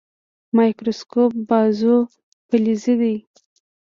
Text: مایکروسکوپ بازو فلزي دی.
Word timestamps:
مایکروسکوپ 0.55 1.31
بازو 1.47 1.95
فلزي 2.47 2.95
دی. 3.01 3.15